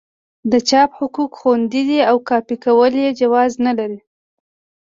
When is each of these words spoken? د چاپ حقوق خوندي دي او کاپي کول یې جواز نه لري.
د 0.51 0.53
چاپ 0.69 0.89
حقوق 0.99 1.31
خوندي 1.39 1.81
دي 1.89 1.99
او 2.09 2.17
کاپي 2.29 2.55
کول 2.65 2.93
یې 3.03 3.09
جواز 3.21 3.51
نه 3.65 3.71
لري. 3.79 3.99